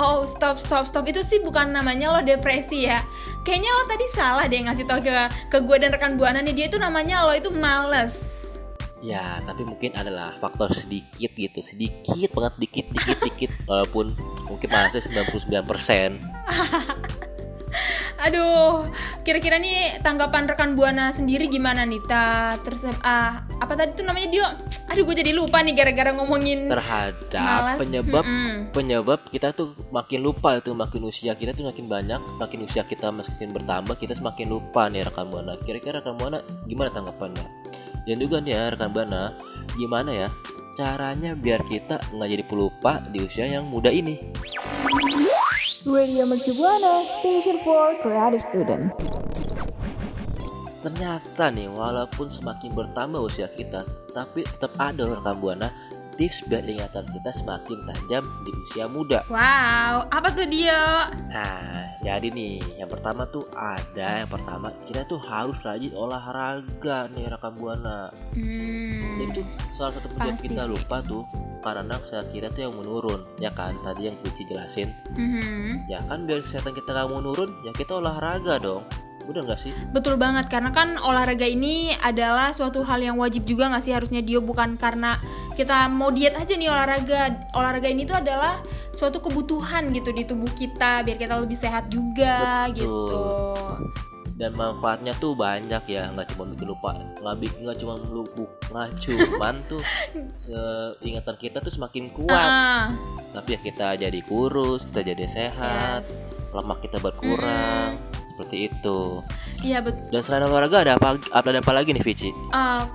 Oh 0.00 0.24
stop 0.24 0.56
stop 0.56 0.88
stop 0.88 1.04
itu 1.12 1.20
sih 1.20 1.44
bukan 1.44 1.76
namanya 1.76 2.08
lo 2.08 2.24
depresi 2.24 2.88
ya 2.88 3.04
Kayaknya 3.44 3.68
lo 3.68 3.82
tadi 3.84 4.06
salah 4.16 4.48
deh 4.48 4.56
ngasih 4.64 4.88
tau 4.88 4.96
ke, 4.96 5.12
ke 5.52 5.58
gue 5.60 5.76
dan 5.76 5.92
rekan 5.92 6.16
buana 6.16 6.40
nih 6.40 6.56
Dia 6.56 6.66
itu 6.72 6.80
namanya 6.80 7.28
lo 7.28 7.36
itu 7.36 7.52
males 7.52 8.40
Ya, 9.00 9.40
tapi 9.48 9.64
mungkin 9.64 9.96
adalah 9.96 10.36
faktor 10.44 10.76
sedikit 10.76 11.32
gitu, 11.32 11.64
sedikit 11.64 12.36
banget 12.36 12.54
dikit 12.60 12.86
dikit 12.92 13.18
dikit 13.24 13.50
walaupun 13.68 14.12
mungkin 14.44 14.68
masih 14.68 15.00
99%. 15.00 16.20
Aduh 18.20 18.84
kira-kira 19.24 19.56
nih 19.56 20.00
tanggapan 20.00 20.44
rekan 20.44 20.76
buana 20.76 21.08
sendiri 21.08 21.48
gimana 21.48 21.84
nih 21.84 22.00
Ta? 22.04 22.56
Terus 22.60 22.84
ah, 23.00 23.44
apa 23.60 23.72
tadi 23.74 23.96
tuh 23.96 24.04
namanya 24.04 24.28
dia 24.28 24.46
Aduh 24.90 25.06
gue 25.06 25.22
jadi 25.22 25.30
lupa 25.30 25.62
nih 25.62 25.70
gara-gara 25.70 26.10
ngomongin 26.10 26.66
terhadap 26.66 27.30
Malas. 27.62 27.78
penyebab 27.78 28.24
Mm-mm. 28.26 28.74
penyebab 28.74 29.20
kita 29.30 29.54
tuh 29.54 29.70
makin 29.94 30.18
lupa 30.18 30.58
itu 30.58 30.74
makin 30.74 31.06
usia 31.06 31.38
kita 31.38 31.54
tuh 31.54 31.70
makin 31.70 31.86
banyak 31.86 32.18
makin 32.42 32.66
usia 32.66 32.82
kita 32.82 33.14
makin 33.14 33.54
bertambah 33.54 33.94
kita 33.96 34.18
semakin 34.18 34.50
lupa 34.50 34.90
nih 34.90 35.06
rekan 35.06 35.30
buana 35.30 35.54
kira-kira 35.62 36.02
rekan 36.02 36.18
buana 36.18 36.42
gimana 36.66 36.90
tanggapannya 36.90 37.46
dan 38.02 38.16
juga 38.18 38.42
nih 38.42 38.50
ya 38.50 38.62
rekan 38.74 38.90
buana 38.90 39.20
gimana 39.78 40.10
ya 40.10 40.28
caranya 40.74 41.38
biar 41.38 41.62
kita 41.70 42.02
nggak 42.10 42.28
jadi 42.34 42.44
pelupa 42.50 42.98
di 43.14 43.18
usia 43.22 43.46
yang 43.46 43.70
muda 43.70 43.94
ini 43.94 44.18
Radio 45.88 46.28
Mercu 46.28 46.52
Buana 46.60 47.08
Station 47.08 47.56
for 47.64 47.96
Creative 48.04 48.44
Student. 48.44 48.92
ternyata 50.80 51.52
nih 51.52 51.68
walaupun 51.72 52.28
semakin 52.32 52.72
bertambah 52.72 53.20
usia 53.20 53.48
kita 53.52 53.84
tapi 54.12 54.44
tetap 54.44 54.72
ada 54.80 55.04
loh 55.04 55.20
rekan 55.20 55.36
tips 56.20 56.44
biar 56.52 56.68
ingatan 56.68 57.08
kita 57.08 57.30
semakin 57.32 57.78
tajam 57.88 58.24
di 58.44 58.50
usia 58.68 58.84
muda 58.84 59.24
Wow 59.32 60.04
apa 60.12 60.28
tuh 60.36 60.44
dia? 60.44 61.08
Nah, 61.32 61.96
jadi 62.04 62.28
nih, 62.28 62.60
yang 62.80 62.90
pertama 62.90 63.24
tuh 63.28 63.44
ada 63.56 64.24
yang 64.24 64.30
pertama 64.30 64.68
kita 64.84 65.04
tuh 65.08 65.20
harus 65.22 65.56
rajin 65.64 65.92
olahraga 65.96 67.08
nih 67.12 67.28
rekan 67.30 67.52
buana. 67.56 68.12
Hmm, 68.36 69.30
tuh 69.32 69.44
salah 69.76 69.92
satu 69.96 70.08
penyebab 70.12 70.36
kita 70.36 70.62
sih. 70.64 70.70
lupa 70.70 70.96
tuh 71.04 71.22
karena 71.64 71.94
kesehatan 72.00 72.30
kita 72.32 72.48
tuh 72.52 72.62
yang 72.68 72.74
menurun, 72.76 73.20
ya 73.40 73.50
kan? 73.52 73.76
Tadi 73.80 74.08
yang 74.08 74.16
Puci 74.20 74.44
jelasin, 74.44 74.92
mhm. 75.16 75.88
ya 75.88 76.04
kan 76.04 76.28
biar 76.28 76.44
kesehatan 76.44 76.76
kita 76.76 76.92
nggak 76.92 77.08
menurun, 77.08 77.50
ya 77.64 77.72
kita 77.72 77.96
olahraga 77.96 78.60
dong. 78.60 78.84
Udah 79.30 79.46
nggak 79.46 79.60
sih? 79.62 79.72
Betul 79.94 80.18
banget 80.18 80.50
karena 80.50 80.74
kan 80.74 80.98
olahraga 80.98 81.46
ini 81.46 81.94
adalah 81.94 82.50
suatu 82.50 82.82
hal 82.82 82.98
yang 82.98 83.14
wajib 83.14 83.46
juga 83.46 83.70
nggak 83.70 83.84
sih 83.86 83.94
harusnya 83.94 84.20
Dio 84.26 84.42
bukan 84.42 84.74
karena 84.74 85.14
kita 85.54 85.86
mau 85.86 86.10
diet 86.10 86.34
aja 86.34 86.50
nih 86.58 86.66
olahraga. 86.66 87.46
Olahraga 87.54 87.86
ini 87.86 88.02
tuh 88.02 88.18
adalah 88.18 88.58
suatu 88.90 89.22
kebutuhan 89.22 89.94
gitu 89.94 90.10
di 90.10 90.26
tubuh 90.26 90.50
kita 90.50 91.06
biar 91.06 91.14
kita 91.14 91.38
lebih 91.38 91.54
sehat 91.54 91.86
juga 91.86 92.66
Betul. 92.74 92.82
gitu. 92.82 93.08
Dan 94.40 94.56
manfaatnya 94.56 95.12
tuh 95.20 95.36
banyak 95.36 95.84
ya, 95.84 96.08
nggak 96.16 96.32
cuma 96.32 96.48
bikin 96.48 96.72
lupa, 96.72 96.96
nggak 97.20 97.36
bikin 97.44 97.60
nggak 97.60 97.76
cuma 97.76 97.94
lupa, 98.00 98.48
nggak 98.72 98.88
cuman 99.04 99.54
tuh 99.70 99.82
seingatan 100.96 101.36
kita 101.36 101.60
tuh 101.60 101.68
semakin 101.68 102.08
kuat. 102.08 102.32
Ah, 102.32 102.88
Tapi 103.36 103.52
ya 103.52 103.60
kita 103.60 104.00
jadi 104.00 104.20
kurus, 104.24 104.88
kita 104.88 105.12
jadi 105.12 105.28
sehat, 105.28 106.00
yes. 106.08 106.56
lemak 106.56 106.80
kita 106.80 106.96
berkurang, 107.04 108.00
seperti 108.40 108.72
itu. 108.72 109.20
Iya 109.60 109.84
betul. 109.84 110.00
Dan 110.08 110.20
selain 110.24 110.48
olahraga 110.48 110.80
ada 110.80 110.92
apa 110.96 111.20
ada 111.20 111.60
apa 111.60 111.72
lagi 111.76 111.92
nih 111.92 112.00
Vici? 112.00 112.32
Ah, 112.56 112.88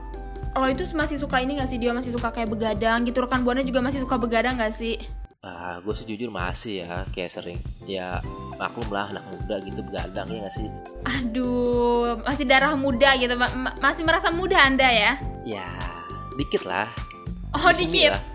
lo 0.58 0.66
itu 0.66 0.82
masih 0.98 1.22
suka 1.22 1.38
ini 1.38 1.62
gak 1.62 1.70
sih 1.70 1.78
dia 1.78 1.94
masih 1.94 2.10
suka 2.10 2.34
kayak 2.34 2.50
begadang 2.50 3.06
gitu 3.06 3.22
rekan 3.22 3.46
buana 3.46 3.62
juga 3.62 3.86
masih 3.86 4.02
suka 4.02 4.18
begadang 4.18 4.58
gak 4.58 4.74
sih? 4.74 4.98
Ah, 5.46 5.78
gue 5.78 5.94
sih 5.94 6.10
jujur 6.10 6.34
masih 6.34 6.82
ya, 6.82 7.06
kayak 7.14 7.30
sering 7.30 7.62
ya 7.86 8.18
maklum 8.58 8.90
lah 8.90 9.14
anak 9.14 9.22
muda 9.30 9.62
gitu 9.62 9.86
begadang 9.86 10.26
ya 10.26 10.42
nggak 10.42 10.56
sih? 10.58 10.66
Aduh, 11.06 12.18
masih 12.26 12.50
darah 12.50 12.74
muda 12.74 13.14
gitu, 13.14 13.38
ma- 13.38 13.54
ma- 13.54 13.78
masih 13.78 14.02
merasa 14.10 14.34
muda 14.34 14.58
anda 14.58 14.90
ya? 14.90 15.22
Ya 15.46 15.70
dikit 16.34 16.66
lah. 16.66 16.90
Oh 17.54 17.70
sini 17.78 18.10
dikit. 18.10 18.18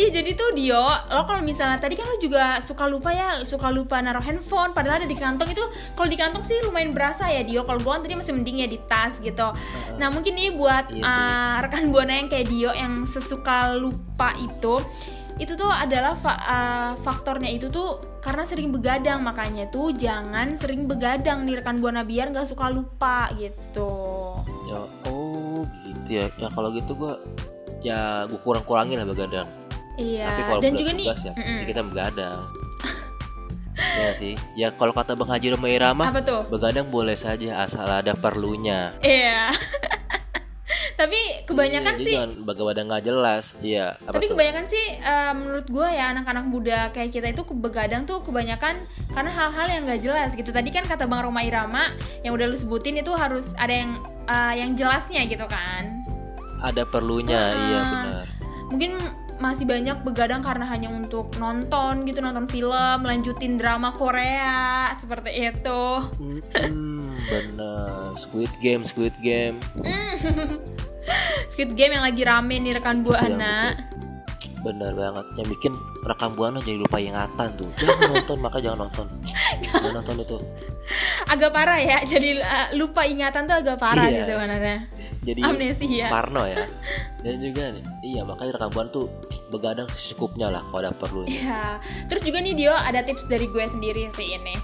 Iya 0.00 0.08
jadi 0.16 0.32
tuh 0.32 0.56
Dio, 0.56 0.80
lo 0.80 1.28
kalau 1.28 1.44
misalnya 1.44 1.76
tadi 1.76 1.92
kan 1.92 2.08
lo 2.08 2.16
juga 2.16 2.56
suka 2.64 2.88
lupa 2.88 3.12
ya, 3.12 3.44
suka 3.44 3.68
lupa 3.68 4.00
naruh 4.00 4.24
handphone, 4.24 4.72
padahal 4.72 5.04
ada 5.04 5.04
di 5.04 5.12
kantong 5.12 5.52
itu. 5.52 5.60
Kalau 5.92 6.08
di 6.08 6.16
kantong 6.16 6.40
sih 6.40 6.56
lumayan 6.64 6.96
berasa 6.96 7.28
ya 7.28 7.44
Dio. 7.44 7.68
Kalau 7.68 7.84
gua 7.84 8.00
kan 8.00 8.08
tadi 8.08 8.16
masih 8.16 8.32
mending 8.32 8.64
ya 8.64 8.68
di 8.70 8.80
tas 8.88 9.20
gitu. 9.20 9.52
Nah 10.00 10.08
mungkin 10.08 10.40
nih 10.40 10.56
buat 10.56 10.88
Iya 10.88 11.04
uh, 11.04 11.54
rekan 11.68 11.92
buana 11.92 12.16
yang 12.16 12.32
kayak 12.32 12.48
Dio 12.48 12.72
yang 12.72 13.04
sesuka 13.04 13.76
lupa 13.76 14.32
itu, 14.40 14.80
itu 15.36 15.52
tuh 15.52 15.68
adalah 15.68 16.16
fa- 16.16 16.42
uh, 16.48 16.92
faktornya 17.04 17.52
itu 17.52 17.68
tuh 17.68 18.00
karena 18.24 18.48
sering 18.48 18.72
begadang 18.72 19.20
makanya 19.20 19.68
tuh 19.68 19.92
jangan 19.92 20.56
sering 20.56 20.88
begadang 20.88 21.44
nih 21.44 21.60
rekan 21.60 21.76
buana 21.76 22.08
biar 22.08 22.32
nggak 22.32 22.48
suka 22.48 22.72
lupa 22.72 23.28
gitu. 23.36 23.92
Ya, 24.64 24.80
oh 25.12 25.68
gitu 25.84 26.08
ya. 26.08 26.24
Ya 26.40 26.48
kalau 26.48 26.72
gitu 26.72 26.96
gue 26.96 27.12
ya 27.84 28.24
gue 28.24 28.40
kurang-kurangin 28.40 28.96
lah 28.96 29.04
begadang. 29.04 29.59
Iya. 29.96 30.24
Tapi 30.24 30.40
kalau 30.44 30.60
Dan 30.60 30.72
juga 30.74 30.90
nih, 30.92 31.06
tugas 31.06 31.20
ya 31.20 31.32
mm-mm. 31.32 31.44
pasti 31.46 31.64
kita 31.66 31.82
begadang. 31.82 32.40
ya 33.80 34.10
sih. 34.14 34.34
Ya 34.54 34.68
kalau 34.70 34.92
kata 34.92 35.12
Bang 35.14 35.28
Haji 35.28 35.46
Roma 35.50 35.68
Irama, 35.68 36.04
apa 36.06 36.20
tuh? 36.20 36.42
begadang 36.46 36.88
boleh 36.88 37.16
saja 37.16 37.60
asal 37.60 37.86
ada 37.86 38.12
perlunya. 38.12 38.92
Iya. 39.00 39.50
Tapi 40.92 41.16
kebanyakan 41.44 41.96
Iya, 41.96 42.04
sih 42.04 42.16
begadang 42.44 42.86
nggak 42.86 43.02
jelas. 43.02 43.44
Iya. 43.58 43.96
tapi 44.04 44.20
tuh? 44.22 44.36
kebanyakan 44.36 44.64
sih 44.66 44.86
eh, 44.94 45.32
menurut 45.32 45.64
gue 45.64 45.88
ya 45.88 46.12
anak-anak 46.12 46.44
muda 46.44 46.78
kayak 46.90 47.08
kita 47.10 47.26
itu 47.30 47.40
begadang 47.50 48.04
tuh 48.04 48.20
kebanyakan 48.20 48.76
karena 49.08 49.30
hal-hal 49.30 49.66
yang 49.66 49.82
gak 49.82 50.02
jelas 50.02 50.30
gitu 50.30 50.50
tadi 50.50 50.68
kan 50.68 50.84
kata 50.84 51.04
bang 51.04 51.24
Roma 51.24 51.40
Irama 51.40 51.88
yang 52.20 52.30
udah 52.30 52.44
lu 52.44 52.54
sebutin 52.54 52.94
itu 52.94 53.10
harus 53.10 53.56
ada 53.56 53.72
yang 53.72 53.96
eh, 54.26 54.54
yang 54.56 54.70
jelasnya 54.74 55.24
gitu 55.24 55.42
kan 55.44 56.04
ada 56.60 56.84
perlunya, 56.84 57.48
iya 57.48 57.78
Ah. 57.78 57.88
benar. 57.88 58.26
mungkin 58.68 58.90
masih 59.40 59.64
banyak 59.64 60.04
begadang 60.04 60.44
karena 60.44 60.68
hanya 60.68 60.92
untuk 60.92 61.32
nonton 61.40 62.04
gitu 62.04 62.20
nonton 62.20 62.44
film 62.44 63.00
lanjutin 63.00 63.56
drama 63.56 63.90
Korea 63.96 64.92
seperti 65.00 65.48
itu 65.48 65.82
Hmm, 66.20 67.16
bener. 67.24 68.14
Squid 68.20 68.52
Game, 68.60 68.84
Squid 68.84 69.16
Game. 69.24 69.56
Squid 71.52 71.72
Game 71.72 71.96
yang 71.96 72.04
lagi 72.04 72.22
rame 72.22 72.60
nih 72.60 72.76
rekan 72.76 73.00
Iya, 73.00 73.04
buana 73.08 73.56
Bener 74.60 74.92
banget. 74.92 75.26
Yang 75.40 75.48
bikin 75.56 75.72
rekam 76.04 76.30
buana 76.36 76.60
jadi 76.60 76.76
lupa 76.76 77.00
ingatan 77.00 77.48
tuh. 77.56 77.70
Jangan 77.80 78.12
nonton, 78.12 78.38
maka 78.44 78.58
jangan 78.60 78.86
nonton. 78.86 79.06
Jangan 79.64 79.92
nonton 80.00 80.16
itu. 80.20 80.36
Agak 81.26 81.50
parah 81.50 81.76
ya 81.76 81.98
jadi 82.02 82.28
eh, 82.38 82.68
lupa 82.74 83.04
ingatan 83.04 83.44
tuh 83.44 83.56
agak 83.58 83.76
parah 83.76 84.06
Iya. 84.06 84.16
sih 84.16 84.24
sebenarnya 84.26 84.78
Jadi 85.20 85.40
amnesia 85.44 86.08
Parno 86.08 86.48
ya. 86.48 86.64
Dan 87.24 87.36
juga 87.38 87.68
nih, 87.68 87.84
iya 88.00 88.24
makanya 88.24 88.56
rekam 88.56 88.72
buana 88.72 88.88
tuh 88.88 89.04
begadang 89.50 89.90
secukupnya 89.98 90.48
lah 90.48 90.62
kalau 90.70 90.80
ada 90.80 90.90
perlunya. 90.94 91.34
Iya. 91.34 91.64
Terus 92.06 92.22
juga 92.22 92.38
nih 92.38 92.54
Dio 92.54 92.74
ada 92.74 93.02
tips 93.02 93.26
dari 93.26 93.50
gue 93.50 93.64
sendiri 93.66 94.06
sih 94.14 94.38
ini. 94.38 94.54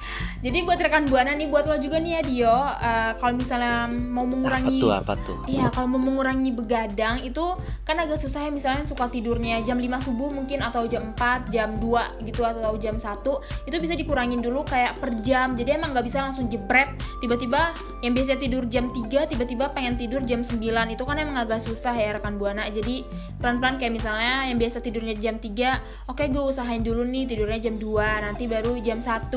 Jadi 0.40 0.62
buat 0.62 0.78
rekan 0.78 1.10
buana 1.10 1.34
nih 1.34 1.50
buat 1.50 1.66
lo 1.66 1.76
juga 1.82 1.98
nih 1.98 2.12
ya 2.16 2.22
Dio, 2.22 2.56
eh, 2.78 3.12
kalau 3.18 3.34
misalnya 3.34 3.90
mau 3.90 4.22
Apa 4.22 4.32
mengurangi 4.32 4.78
tuh, 4.78 4.92
apa 4.94 5.14
tuh? 5.26 5.36
Iya, 5.50 5.66
kalau 5.74 5.88
mau 5.90 6.00
mengurangi 6.00 6.50
begadang 6.54 7.18
itu 7.26 7.44
kan 7.82 7.98
agak 7.98 8.22
susah 8.22 8.46
ya 8.46 8.50
misalnya 8.54 8.86
suka 8.86 9.10
tidurnya 9.10 9.58
jam 9.66 9.76
5 9.82 10.06
subuh 10.06 10.30
mungkin 10.30 10.62
atau 10.62 10.86
jam 10.86 11.12
4, 11.18 11.50
jam 11.50 11.74
2 11.82 12.22
gitu 12.22 12.46
atau 12.46 12.78
jam 12.78 12.94
1 12.96 13.66
itu 13.66 13.76
bisa 13.82 13.94
dikurangin 13.98 14.38
dulu 14.38 14.62
kayak 14.62 15.02
per 15.02 15.10
jam. 15.26 15.58
Jadi 15.58 15.74
emang 15.74 15.90
nggak 15.90 16.06
bisa 16.06 16.22
langsung 16.22 16.46
jebret 16.46 16.94
tiba-tiba 17.18 17.74
yang 18.06 18.14
biasa 18.14 18.38
tidur 18.38 18.68
jam 18.70 18.94
3 18.94 19.26
tiba-tiba 19.26 19.72
pengen 19.74 19.98
tidur 19.98 20.22
jam 20.22 20.46
9 20.46 20.62
itu 20.94 21.02
kan 21.02 21.16
emang 21.18 21.36
agak 21.42 21.58
susah 21.58 21.96
ya 21.96 22.14
rekan 22.14 22.38
buana. 22.38 22.68
Jadi 22.70 23.02
pelan-pelan 23.42 23.80
kayak 23.80 23.92
misalnya 23.98 24.46
yang 24.46 24.60
biasa 24.60 24.75
tidurnya 24.80 25.16
jam 25.16 25.36
3, 25.40 26.10
oke 26.10 26.22
gue 26.26 26.42
usahain 26.42 26.80
dulu 26.80 27.02
nih 27.02 27.28
tidurnya 27.28 27.70
jam 27.70 27.76
2, 27.78 28.24
nanti 28.24 28.44
baru 28.46 28.78
jam 28.80 28.98
1. 29.02 29.32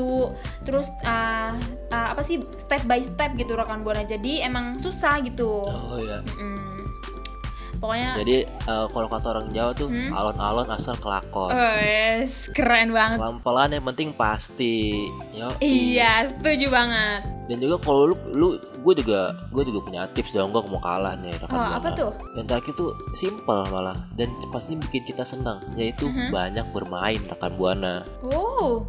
Terus 0.64 0.88
uh, 1.04 1.52
uh, 1.90 2.08
apa 2.12 2.22
sih 2.22 2.40
step 2.58 2.86
by 2.86 3.00
step 3.02 3.34
gitu 3.36 3.56
rekan 3.56 3.82
buana. 3.82 4.06
Jadi 4.06 4.44
emang 4.44 4.78
susah 4.78 5.20
gitu. 5.24 5.64
Oh 5.66 5.98
ya. 5.98 6.22
Mm. 6.38 6.69
Pokoknya 7.80 8.12
Jadi 8.14 8.36
eh, 8.44 8.86
kalau 8.86 9.08
kata 9.08 9.26
orang 9.30 9.48
Jawa 9.48 9.72
tuh 9.72 9.88
Hmm? 9.88 10.12
alon-alon 10.12 10.68
asal 10.68 10.94
kelakon. 10.94 11.48
Wes, 11.50 12.46
keren 12.50 12.92
banget. 12.92 13.16
Pelan-pelan 13.16 13.72
yang 13.72 13.84
penting 13.84 14.12
pasti. 14.12 15.08
Yo. 15.32 15.48
Iya, 15.58 16.28
setuju 16.28 16.68
banget. 16.68 17.24
Dan 17.48 17.56
juga 17.58 17.76
kalau 17.80 18.02
lu, 18.06 18.16
lu 18.30 18.48
gue 18.78 18.94
juga 18.94 19.32
gue 19.48 19.64
juga 19.64 19.80
punya 19.82 20.00
tips 20.10 20.30
dong 20.30 20.50
gue 20.50 20.62
mau 20.62 20.78
kalah 20.78 21.16
nih 21.16 21.32
rekan 21.34 21.50
Oh, 21.50 21.72
apa 21.74 21.88
tuh? 21.90 22.12
Yang 22.36 22.46
terakhir 22.46 22.72
tuh 22.74 22.90
simple 23.14 23.60
malah 23.66 23.96
dan 24.14 24.28
pasti 24.48 24.78
bikin 24.78 25.02
kita 25.04 25.24
senang 25.24 25.58
yaitu 25.74 26.06
Mhm. 26.06 26.30
banyak 26.30 26.66
bermain 26.70 27.18
rekan 27.26 27.56
buana. 27.56 28.04
Oh, 28.22 28.86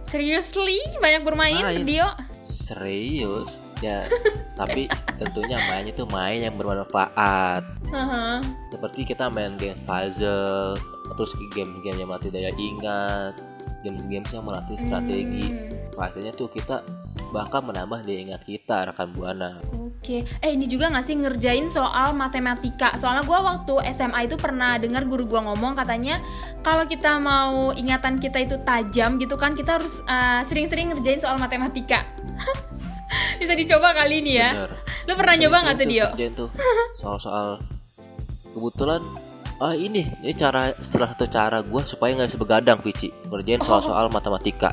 seriously 0.00 0.80
banyak 0.98 1.22
bermain 1.22 1.60
Main. 1.60 1.84
Dio? 1.84 2.08
Serius 2.42 3.52
ya 3.78 4.04
tapi 4.60 4.86
tentunya 5.20 5.60
mainnya 5.68 5.92
tuh 5.92 6.08
main 6.08 6.40
yang 6.40 6.56
bermanfaat 6.56 7.62
Haha. 7.92 8.40
seperti 8.72 9.12
kita 9.12 9.28
main 9.28 9.60
game 9.60 9.76
puzzle 9.84 10.80
terus 11.12 11.32
game-game 11.52 12.00
yang 12.00 12.08
melatih 12.08 12.32
daya 12.32 12.50
ingat 12.56 13.34
game-game 13.84 14.24
yang 14.32 14.44
melatih 14.44 14.76
strategi 14.80 15.46
Hmm, 15.50 15.68
pastinya 15.96 16.32
tuh 16.32 16.48
kita 16.48 16.80
bahkan 17.34 17.60
menambah 17.60 18.06
daya 18.06 18.20
ingat 18.32 18.42
kita 18.48 18.88
rekan 18.88 19.12
buana 19.12 19.60
Oke, 20.00 20.24
eh 20.24 20.56
ini 20.56 20.64
juga 20.64 20.88
nggak 20.88 21.04
sih 21.04 21.12
ngerjain 21.12 21.68
soal 21.68 22.16
matematika? 22.16 22.96
Soalnya 22.96 23.20
gua 23.20 23.44
waktu 23.44 23.84
SMA 23.92 24.32
itu 24.32 24.40
pernah 24.40 24.80
dengar 24.80 25.04
guru 25.04 25.28
gua 25.28 25.44
ngomong 25.52 25.76
katanya 25.76 26.24
kalau 26.64 26.88
kita 26.88 27.20
mau 27.20 27.68
ingatan 27.76 28.16
kita 28.16 28.40
itu 28.40 28.56
tajam 28.64 29.20
gitu 29.20 29.36
kan 29.36 29.52
kita 29.52 29.76
harus 29.76 30.00
uh, 30.08 30.40
sering-sering 30.48 30.96
ngerjain 30.96 31.20
soal 31.20 31.36
matematika. 31.36 32.08
Bisa 33.40 33.52
dicoba 33.56 33.94
kali 33.96 34.22
ini 34.22 34.32
ya. 34.38 34.50
Bener. 34.54 34.70
Lu 35.08 35.12
pernah 35.16 35.34
nyoba 35.38 35.56
nggak 35.66 35.76
tuh 35.80 35.86
Dio? 35.88 36.06
Tuh. 36.36 36.50
Soal-soal 37.00 37.48
kebetulan 38.50 39.02
ah 39.60 39.76
ini 39.76 40.08
ini 40.24 40.32
cara 40.32 40.72
salah 40.80 41.12
satu 41.12 41.28
cara 41.28 41.60
gue 41.60 41.82
supaya 41.84 42.16
nggak 42.16 42.32
sebegadang 42.32 42.78
Vici. 42.80 43.10
Ngerjain 43.28 43.60
soal-soal 43.64 44.08
matematika. 44.12 44.72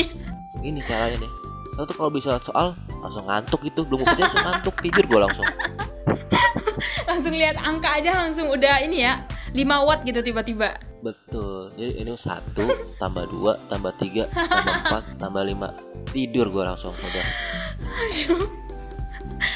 Ini 0.60 0.76
caranya 0.84 1.24
nih. 1.24 1.32
Satu 1.72 1.92
kalau 1.96 2.12
bisa 2.12 2.36
soal 2.44 2.76
langsung 3.00 3.24
ngantuk 3.24 3.64
gitu. 3.64 3.80
Belum 3.88 4.04
kerja 4.04 4.28
langsung 4.28 4.44
ngantuk 4.44 4.74
tidur 4.84 5.04
gue 5.08 5.20
langsung. 5.24 5.48
Langsung 7.08 7.34
lihat 7.36 7.60
angka 7.60 8.00
aja 8.00 8.16
langsung 8.16 8.48
udah 8.48 8.80
ini 8.80 9.04
ya 9.04 9.20
5 9.52 9.86
watt 9.88 10.00
gitu 10.06 10.20
tiba-tiba. 10.24 10.78
Betul. 11.00 11.72
Jadi 11.76 12.00
ini 12.00 12.12
satu 12.16 12.64
tambah 13.02 13.24
dua 13.28 13.56
tambah 13.68 13.92
tiga 14.00 14.24
tambah 14.32 14.76
empat 14.88 15.04
tambah 15.16 15.42
lima. 15.44 15.68
Tidur 16.12 16.48
gue 16.48 16.64
langsung 16.64 16.92
udah 16.92 17.26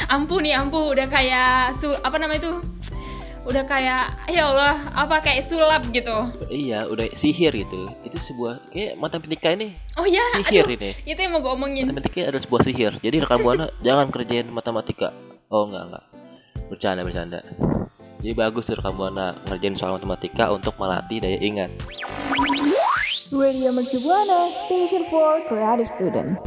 ampuh 0.08 0.38
nih 0.40 0.54
ampuh. 0.56 0.92
Udah 0.92 1.06
kayak 1.08 1.76
su 1.76 1.90
apa 1.90 2.16
namanya 2.16 2.40
itu? 2.40 2.52
Udah 3.44 3.60
kayak 3.68 4.24
ya 4.32 4.48
Allah 4.48 4.72
apa 4.96 5.20
kayak 5.20 5.44
sulap 5.44 5.84
gitu. 5.92 6.16
Iya 6.48 6.88
udah 6.88 7.12
sihir 7.12 7.52
gitu. 7.52 7.92
Itu 8.00 8.16
sebuah 8.16 8.72
kayak 8.72 8.96
matematika 8.96 9.52
ini. 9.52 9.76
Oh 10.00 10.08
ya 10.08 10.24
Sihir 10.40 10.64
aduh. 10.64 10.76
ini. 10.80 10.90
itu 11.04 11.18
yang 11.20 11.32
mau 11.36 11.44
gue 11.44 11.52
omongin. 11.52 11.84
Matematika 11.92 12.24
adalah 12.24 12.40
sebuah 12.40 12.62
sihir. 12.64 12.92
Jadi 13.04 13.16
rekan 13.20 13.44
buana 13.44 13.68
jangan 13.86 14.08
kerjain 14.08 14.48
matematika. 14.48 15.12
Oh 15.52 15.68
enggak 15.68 15.92
enggak. 15.92 16.04
Bercanda 16.72 17.04
bercanda. 17.04 17.40
Jadi 18.24 18.32
bagus 18.32 18.64
tuh 18.64 18.80
rekan 18.80 18.96
buana 18.96 19.36
ngerjain 19.44 19.76
soal 19.76 19.92
matematika 20.00 20.48
untuk 20.48 20.72
melatih 20.80 21.20
daya 21.20 21.36
ingat. 21.44 21.68
Radio 23.34 23.74
Mercu 23.76 23.98
Buana 24.00 24.48
Station 24.48 25.04
for 25.12 25.44
Creative 25.50 25.84
Student. 25.90 26.38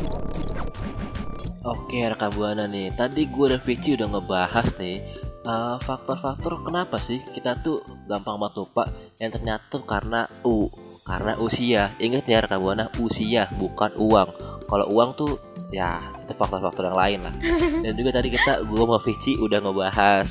Oke 1.68 2.00
rekam 2.00 2.32
buana 2.32 2.64
nih, 2.64 2.96
tadi 2.96 3.28
gue 3.28 3.46
dan 3.52 3.60
Vici 3.60 4.00
udah 4.00 4.08
ngebahas 4.08 4.72
nih 4.80 5.04
uh, 5.44 5.76
faktor-faktor 5.84 6.64
kenapa 6.64 6.96
sih 6.96 7.20
kita 7.36 7.60
tuh 7.60 7.84
gampang 8.08 8.40
banget 8.40 8.64
lupa 8.64 8.88
yang 9.20 9.36
ternyata 9.36 9.68
tuh 9.68 9.84
karena 9.84 10.24
u 10.48 10.72
karena 11.04 11.36
usia. 11.36 11.92
Ingat 12.00 12.24
ya 12.24 12.40
rekam 12.40 12.64
buana 12.64 12.88
usia 13.04 13.52
bukan 13.60 13.92
uang. 14.00 14.30
Kalau 14.64 14.86
uang 14.96 15.10
tuh 15.20 15.36
ya 15.76 16.00
itu 16.24 16.32
faktor-faktor 16.40 16.88
yang 16.88 17.00
lain 17.00 17.20
lah. 17.28 17.36
Dan 17.84 17.94
juga 18.00 18.16
tadi 18.16 18.32
kita 18.32 18.64
gue 18.64 18.80
sama 18.88 19.00
Vici 19.04 19.36
udah 19.36 19.60
ngebahas 19.60 20.28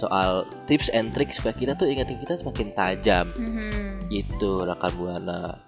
soal 0.00 0.48
tips 0.64 0.88
and 0.96 1.12
tricks 1.12 1.36
supaya 1.36 1.52
kita 1.60 1.72
tuh 1.76 1.84
ingetin 1.92 2.16
kita 2.24 2.40
semakin 2.40 2.72
tajam 2.72 3.28
Mhm. 3.36 4.08
itu 4.08 4.64
rekam 4.64 4.96
buana. 4.96 5.60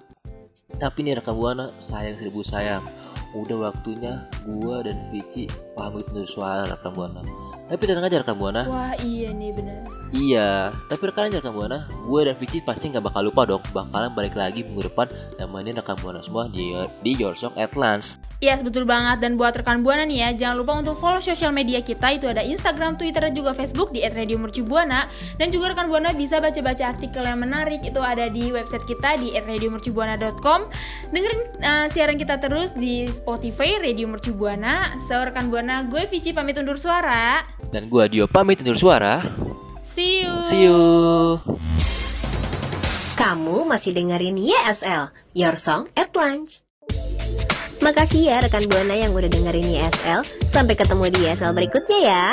Tapi 0.81 1.05
nih 1.05 1.21
rekam 1.21 1.37
buana 1.37 1.69
sayang 1.85 2.17
seribu 2.17 2.41
sayang 2.41 2.81
udah 3.33 3.71
waktunya 3.71 4.29
gua 4.45 4.85
dan 4.85 5.09
Vici 5.09 5.49
pamit 5.73 6.05
undur 6.13 6.29
suara 6.29 6.69
rekam 6.69 6.93
buana. 6.93 7.25
Tapi 7.69 7.83
tenang 7.89 8.05
aja 8.05 8.21
rekam 8.21 8.37
buana. 8.37 8.69
Wah 8.69 8.93
iya 9.01 9.33
nih 9.33 9.51
bener. 9.57 9.81
Iya, 10.13 10.69
tapi 10.93 11.09
rekan 11.09 11.33
aja 11.33 11.41
rekam 11.41 11.57
buana. 11.57 11.89
Gue 12.05 12.21
dan 12.29 12.37
Vici 12.37 12.61
pasti 12.61 12.93
nggak 12.93 13.09
bakal 13.09 13.33
lupa 13.33 13.49
dong. 13.49 13.65
Bakalan 13.73 14.13
balik 14.13 14.37
lagi 14.37 14.61
minggu 14.61 14.93
depan 14.93 15.09
nemenin 15.41 15.81
rekam 15.81 15.97
buana 16.05 16.21
semua 16.21 16.53
di 16.53 16.77
di 17.01 17.17
Your 17.17 17.33
Song. 17.33 17.57
Yes 18.43 18.59
betul 18.67 18.83
banget 18.83 19.23
dan 19.23 19.39
buat 19.39 19.55
rekan 19.55 19.87
buana 19.87 20.03
nih 20.03 20.19
ya 20.19 20.29
jangan 20.35 20.57
lupa 20.59 20.75
untuk 20.75 20.99
follow 20.99 21.23
sosial 21.23 21.55
media 21.55 21.79
kita 21.79 22.11
itu 22.11 22.27
ada 22.27 22.43
Instagram, 22.43 22.99
Twitter 22.99 23.23
dan 23.23 23.39
juga 23.39 23.55
Facebook 23.55 23.95
di 23.95 24.03
@radiomercubuana 24.03 25.07
dan 25.39 25.47
juga 25.55 25.71
rekan 25.71 25.87
buana 25.87 26.11
bisa 26.11 26.43
baca-baca 26.43 26.91
artikel 26.91 27.23
yang 27.23 27.39
menarik 27.39 27.87
itu 27.87 28.03
ada 28.03 28.27
di 28.27 28.51
website 28.51 28.83
kita 28.83 29.15
di 29.23 29.31
@radiomercubuana.com. 29.39 30.67
Dengerin 31.15 31.41
uh, 31.63 31.87
siaran 31.87 32.19
kita 32.19 32.43
terus 32.43 32.75
di 32.75 33.07
Spotify 33.15 33.79
Radio 33.79 34.11
Mercubuana. 34.11 34.99
So 35.07 35.23
rekan 35.23 35.47
buana 35.47 35.87
gue 35.87 36.03
Vici 36.11 36.35
pamit 36.35 36.59
undur 36.59 36.75
suara. 36.75 37.47
Dan 37.71 37.87
gue 37.87 38.11
Dio 38.11 38.27
pamit 38.27 38.59
undur 38.59 38.75
suara. 38.75 39.23
See 39.87 40.27
you. 40.27 40.35
See 40.51 40.67
you. 40.67 40.79
Kamu 43.15 43.71
masih 43.71 43.95
dengerin 43.95 44.35
YSL, 44.35 45.15
Your 45.31 45.55
Song 45.55 45.87
at 45.95 46.11
Lunch. 46.19 46.59
Makasih 47.83 48.31
ya 48.31 48.39
rekan 48.39 48.63
Buana 48.71 48.95
yang 48.95 49.11
udah 49.11 49.27
dengerin 49.27 49.75
YSL. 49.75 50.23
Sampai 50.55 50.79
ketemu 50.79 51.11
di 51.11 51.27
YSL 51.27 51.51
berikutnya 51.51 51.99
ya. 51.99 52.27